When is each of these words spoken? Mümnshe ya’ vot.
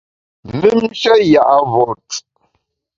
Mümnshe 0.59 1.13
ya’ 1.33 1.47
vot. 1.71 2.07